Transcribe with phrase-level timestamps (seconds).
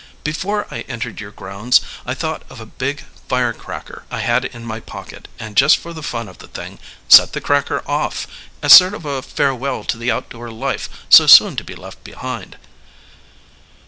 [0.23, 4.65] Before I entered your grounds I thought of a big fire cracker I had in
[4.65, 8.25] my pocket, and just for the fun of the thing set the cracker off,
[8.63, 12.57] as a sort of farewell to the outdoor life so soon to be left behind."